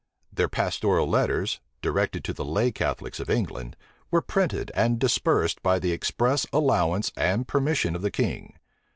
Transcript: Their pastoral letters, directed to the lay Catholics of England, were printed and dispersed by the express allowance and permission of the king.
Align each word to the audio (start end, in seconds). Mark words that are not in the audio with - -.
Their 0.33 0.49
pastoral 0.49 1.07
letters, 1.07 1.59
directed 1.83 2.23
to 2.23 2.33
the 2.33 2.43
lay 2.43 2.71
Catholics 2.71 3.19
of 3.19 3.29
England, 3.29 3.75
were 4.09 4.23
printed 4.23 4.71
and 4.73 4.97
dispersed 4.97 5.61
by 5.61 5.77
the 5.77 5.91
express 5.91 6.47
allowance 6.51 7.11
and 7.15 7.47
permission 7.47 7.95
of 7.95 8.01
the 8.01 8.09
king. 8.09 8.57